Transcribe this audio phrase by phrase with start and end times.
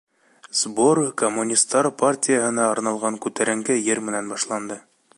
[0.59, 4.85] Сбор Коммунистар партияһына арналған күтәренке йыр менән башланды.